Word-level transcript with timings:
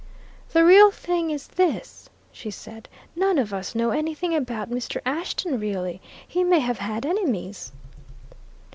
"The 0.51 0.65
real 0.65 0.89
thing 0.89 1.29
is 1.29 1.45
this," 1.47 2.09
she 2.31 2.49
said, 2.49 2.89
"none 3.15 3.37
of 3.37 3.53
us 3.53 3.75
know 3.75 3.91
anything 3.91 4.33
about 4.33 4.71
Mr. 4.71 4.99
Ashton, 5.05 5.59
really. 5.59 6.01
He 6.27 6.43
may 6.43 6.57
have 6.57 6.79
had 6.79 7.05
enemies." 7.05 7.71